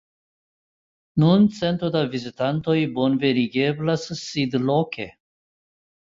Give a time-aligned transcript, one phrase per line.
[1.23, 5.07] Nun cento da vizitantoj bonvenigeblas sidloke.